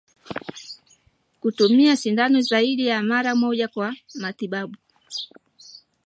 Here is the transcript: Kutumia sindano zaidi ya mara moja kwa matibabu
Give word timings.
Kutumia 1.41 1.95
sindano 1.97 2.41
zaidi 2.41 2.87
ya 2.87 3.03
mara 3.03 3.35
moja 3.35 3.67
kwa 3.67 3.95
matibabu 4.15 4.75